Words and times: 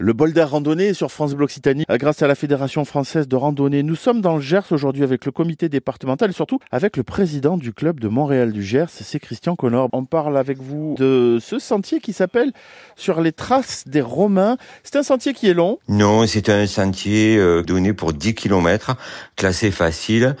Le 0.00 0.12
bol 0.12 0.32
d'air 0.32 0.50
randonnée 0.50 0.94
sur 0.94 1.10
France 1.10 1.34
Bleu 1.34 1.46
Occitanie 1.46 1.84
grâce 1.90 2.22
à 2.22 2.28
la 2.28 2.36
Fédération 2.36 2.84
française 2.84 3.26
de 3.26 3.34
randonnée. 3.34 3.82
Nous 3.82 3.96
sommes 3.96 4.20
dans 4.20 4.36
le 4.36 4.40
Gers 4.40 4.70
aujourd'hui 4.70 5.02
avec 5.02 5.24
le 5.24 5.32
comité 5.32 5.68
départemental 5.68 6.30
et 6.30 6.32
surtout 6.32 6.60
avec 6.70 6.96
le 6.96 7.02
président 7.02 7.56
du 7.56 7.72
club 7.72 7.98
de 7.98 8.06
Montréal 8.06 8.52
du 8.52 8.62
Gers, 8.62 8.90
c'est 8.90 9.18
Christian 9.18 9.56
Connor. 9.56 9.88
On 9.92 10.04
parle 10.04 10.38
avec 10.38 10.58
vous 10.58 10.94
de 10.96 11.38
ce 11.40 11.58
sentier 11.58 11.98
qui 11.98 12.12
s'appelle 12.12 12.52
Sur 12.94 13.20
les 13.20 13.32
traces 13.32 13.88
des 13.88 14.00
Romains. 14.00 14.56
C'est 14.84 14.94
un 14.94 15.02
sentier 15.02 15.34
qui 15.34 15.48
est 15.48 15.54
long 15.54 15.80
Non, 15.88 16.28
c'est 16.28 16.48
un 16.48 16.68
sentier 16.68 17.36
euh, 17.36 17.64
donné 17.64 17.92
pour 17.92 18.12
10 18.12 18.36
km, 18.36 18.96
classé 19.34 19.72
facile, 19.72 20.36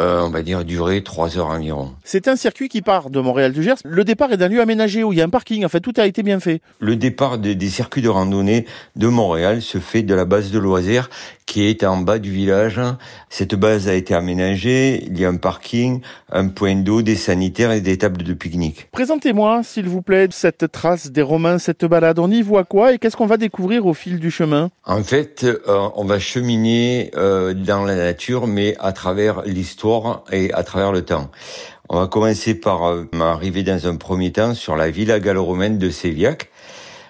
euh, 0.00 0.22
on 0.22 0.30
va 0.30 0.42
dire 0.42 0.64
durer 0.64 1.02
trois 1.02 1.36
heures 1.36 1.48
environ. 1.48 1.92
C'est 2.02 2.26
un 2.26 2.36
circuit 2.36 2.68
qui 2.68 2.80
part 2.80 3.10
de 3.10 3.20
Montréal 3.20 3.52
du 3.52 3.62
Gers. 3.62 3.76
Le 3.84 4.04
départ 4.04 4.32
est 4.32 4.38
d'un 4.38 4.48
lieu 4.48 4.60
aménagé 4.60 5.04
où 5.04 5.12
il 5.12 5.18
y 5.18 5.22
a 5.22 5.24
un 5.24 5.28
parking. 5.28 5.64
En 5.64 5.68
fait, 5.68 5.80
tout 5.80 5.92
a 5.98 6.06
été 6.06 6.22
bien 6.22 6.40
fait. 6.40 6.62
Le 6.80 6.96
départ 6.96 7.38
des 7.38 7.68
circuits 7.68 8.00
de 8.00 8.08
randonnée 8.08 8.66
de 8.96 9.06
Montréal 9.06 9.60
se 9.60 9.78
fait 9.78 10.02
de 10.02 10.14
la 10.14 10.24
base 10.24 10.50
de 10.50 10.58
loisirs 10.58 11.10
qui 11.52 11.64
est 11.68 11.84
en 11.84 11.98
bas 11.98 12.18
du 12.18 12.30
village. 12.30 12.80
Cette 13.28 13.54
base 13.54 13.86
a 13.86 13.92
été 13.92 14.14
aménagée. 14.14 15.04
Il 15.04 15.20
y 15.20 15.26
a 15.26 15.28
un 15.28 15.36
parking, 15.36 16.00
un 16.30 16.48
point 16.48 16.76
d'eau, 16.76 17.02
des 17.02 17.14
sanitaires 17.14 17.72
et 17.72 17.82
des 17.82 17.98
tables 17.98 18.22
de 18.22 18.32
pique-nique. 18.32 18.88
Présentez-moi, 18.90 19.60
s'il 19.62 19.86
vous 19.86 20.00
plaît, 20.00 20.28
cette 20.30 20.72
trace 20.72 21.10
des 21.10 21.20
Romains, 21.20 21.58
cette 21.58 21.84
balade. 21.84 22.18
On 22.18 22.30
y 22.30 22.40
voit 22.40 22.64
quoi 22.64 22.94
et 22.94 22.98
qu'est-ce 22.98 23.18
qu'on 23.18 23.26
va 23.26 23.36
découvrir 23.36 23.84
au 23.84 23.92
fil 23.92 24.18
du 24.18 24.30
chemin? 24.30 24.70
En 24.86 25.02
fait, 25.02 25.44
euh, 25.44 25.90
on 25.94 26.06
va 26.06 26.18
cheminer 26.18 27.10
euh, 27.18 27.52
dans 27.52 27.84
la 27.84 27.96
nature, 27.96 28.46
mais 28.46 28.74
à 28.80 28.92
travers 28.92 29.42
l'histoire 29.42 30.24
et 30.32 30.50
à 30.54 30.62
travers 30.62 30.90
le 30.90 31.02
temps. 31.04 31.30
On 31.90 32.00
va 32.00 32.06
commencer 32.06 32.54
par 32.54 32.84
euh, 32.84 33.06
arriver 33.20 33.62
dans 33.62 33.86
un 33.86 33.96
premier 33.96 34.32
temps 34.32 34.54
sur 34.54 34.74
la 34.74 34.88
villa 34.88 35.20
gallo-romaine 35.20 35.76
de 35.76 35.90
Séviac. 35.90 36.48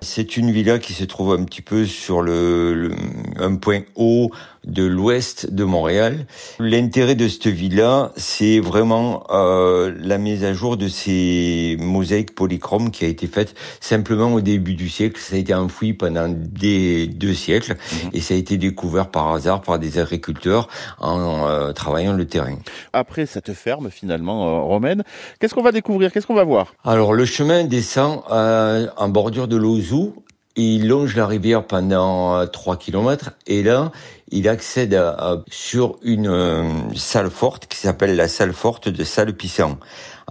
C'est 0.00 0.36
une 0.36 0.50
villa 0.50 0.78
qui 0.78 0.92
se 0.92 1.04
trouve 1.04 1.32
un 1.32 1.44
petit 1.44 1.62
peu 1.62 1.84
sur 1.84 2.22
le, 2.22 2.94
un 3.36 3.56
point 3.56 3.80
haut 3.96 4.30
de 4.68 4.84
l'ouest 4.84 5.52
de 5.52 5.64
Montréal. 5.64 6.26
L'intérêt 6.60 7.14
de 7.14 7.26
cette 7.26 7.46
villa, 7.46 8.12
c'est 8.16 8.60
vraiment 8.60 9.24
euh, 9.30 9.92
la 9.98 10.18
mise 10.18 10.44
à 10.44 10.52
jour 10.52 10.76
de 10.76 10.88
ces 10.88 11.76
mosaïques 11.80 12.34
polychromes 12.34 12.90
qui 12.90 13.04
a 13.04 13.08
été 13.08 13.26
faite 13.26 13.54
simplement 13.80 14.32
au 14.34 14.40
début 14.40 14.74
du 14.74 14.88
siècle. 14.88 15.20
Ça 15.20 15.36
a 15.36 15.38
été 15.38 15.54
enfoui 15.54 15.94
pendant 15.94 16.28
des 16.28 17.06
deux 17.06 17.34
siècles 17.34 17.76
mhm. 18.04 18.10
et 18.12 18.20
ça 18.20 18.34
a 18.34 18.36
été 18.36 18.56
découvert 18.58 19.10
par 19.10 19.32
hasard 19.32 19.62
par 19.62 19.78
des 19.78 19.98
agriculteurs 19.98 20.68
en 20.98 21.48
euh, 21.48 21.72
travaillant 21.72 22.12
le 22.12 22.26
terrain. 22.26 22.58
Après 22.92 23.26
cette 23.26 23.54
ferme 23.54 23.90
finalement 23.90 24.48
euh, 24.48 24.60
romaine, 24.60 25.02
qu'est-ce 25.40 25.54
qu'on 25.54 25.62
va 25.62 25.72
découvrir? 25.72 26.12
Qu'est-ce 26.12 26.26
qu'on 26.26 26.34
va 26.34 26.44
voir? 26.44 26.74
Alors 26.84 27.14
le 27.14 27.24
chemin 27.24 27.64
descend 27.64 28.22
en 28.28 29.08
bordure 29.08 29.48
de 29.48 29.56
l'Ozou 29.56 30.14
il 30.58 30.88
longe 30.88 31.14
la 31.14 31.26
rivière 31.26 31.64
pendant 31.64 32.44
3 32.46 32.76
km 32.76 33.30
et 33.46 33.62
là, 33.62 33.92
il 34.30 34.48
accède 34.48 35.00
sur 35.50 35.96
une 36.02 36.28
euh, 36.28 36.62
salle 36.94 37.30
forte 37.30 37.66
qui 37.66 37.78
s'appelle 37.78 38.16
la 38.16 38.28
salle 38.28 38.52
forte 38.52 38.88
de 38.88 39.04
salle 39.04 39.32
Pissant. 39.34 39.78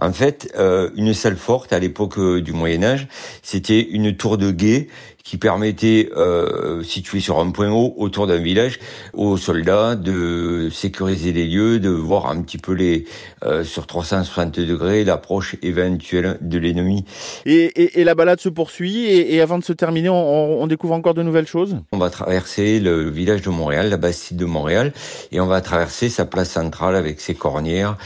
En 0.00 0.12
fait, 0.12 0.52
euh, 0.56 0.90
une 0.94 1.12
salle 1.12 1.36
forte 1.36 1.72
à 1.72 1.78
l'époque 1.80 2.18
euh, 2.18 2.40
du 2.40 2.52
Moyen 2.52 2.84
Âge, 2.84 3.08
c'était 3.42 3.80
une 3.80 4.16
tour 4.16 4.38
de 4.38 4.52
guet 4.52 4.88
qui 5.28 5.36
permettait, 5.36 6.08
euh, 6.16 6.82
située 6.82 7.20
sur 7.20 7.38
un 7.38 7.50
point 7.50 7.70
haut 7.70 7.92
autour 7.98 8.26
d'un 8.26 8.38
village, 8.38 8.78
aux 9.12 9.36
soldats 9.36 9.94
de 9.94 10.70
sécuriser 10.72 11.34
les 11.34 11.46
lieux, 11.46 11.80
de 11.80 11.90
voir 11.90 12.30
un 12.30 12.40
petit 12.40 12.56
peu 12.56 12.72
les 12.72 13.04
euh, 13.44 13.62
sur 13.62 13.86
360 13.86 14.58
degrés 14.58 15.04
l'approche 15.04 15.56
éventuelle 15.60 16.38
de 16.40 16.58
l'ennemi. 16.58 17.04
Et, 17.44 17.64
et, 17.64 18.00
et, 18.00 18.04
la 18.04 18.14
balade 18.14 18.40
se 18.40 18.48
poursuit 18.48 19.04
et, 19.04 19.34
et 19.34 19.42
avant 19.42 19.58
de 19.58 19.64
se 19.64 19.74
terminer, 19.74 20.08
on, 20.08 20.62
on, 20.62 20.66
découvre 20.66 20.94
encore 20.94 21.12
de 21.12 21.22
nouvelles 21.22 21.46
choses? 21.46 21.76
On 21.92 21.98
va 21.98 22.08
traverser 22.08 22.80
le 22.80 23.10
village 23.10 23.42
de 23.42 23.50
La 23.88 23.96
Bastide 23.96 24.36
de 24.36 24.44
Montréal, 24.44 24.92
et 25.32 25.40
on 25.40 25.46
va 25.46 25.60
traverser 25.60 26.08
sa 26.08 26.24
place 26.24 26.50
centrale 26.50 26.96
avec 26.96 27.20
ses 27.20 27.34
cornières, 27.34 27.96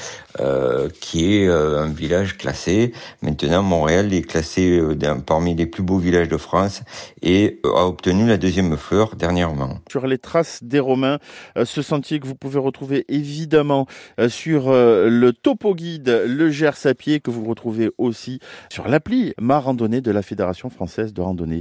euh, 0.41 0.89
qui 1.01 1.35
est 1.35 1.47
euh, 1.47 1.83
un 1.83 1.93
village 1.93 2.39
classé. 2.39 2.95
Maintenant, 3.21 3.63
Montréal 3.63 4.15
est 4.15 4.23
classé 4.23 4.79
euh, 4.79 4.97
parmi 5.27 5.55
les 5.55 5.67
plus 5.67 5.83
beaux 5.83 5.99
villages 5.99 6.31
de 6.31 6.39
France 6.39 6.81
et 7.21 7.61
a 7.65 7.87
obtenu 7.87 8.27
la 8.27 8.39
deuxième 8.39 8.79
fleur 8.79 9.15
dernièrement. 9.15 9.81
Sur 9.91 10.07
les 10.07 10.17
traces 10.17 10.65
des 10.65 10.81
Romains, 10.81 11.19
ce 11.63 11.83
sentier 11.83 12.19
que 12.19 12.27
vous 12.27 12.35
pouvez 12.35 12.59
retrouver 12.59 13.05
évidemment 13.09 13.87
sur 14.29 14.73
le 14.73 15.33
topo 15.33 15.75
guide 15.75 16.23
Le 16.27 16.51
Gers 16.51 16.87
à 16.87 16.95
pied 16.95 17.21
que 17.21 17.31
vous 17.31 17.45
retrouvez 17.45 17.91
aussi 17.99 18.39
sur 18.71 18.89
l'appli 18.89 19.35
Ma 19.39 19.59
Randonnée 19.59 20.01
de 20.01 20.11
la 20.11 20.23
Fédération 20.23 20.71
française 20.71 21.13
de 21.13 21.21
randonnée. 21.21 21.61